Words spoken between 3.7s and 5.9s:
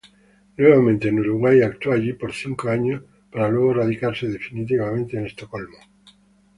radicarse definitivamente en Estocolmo.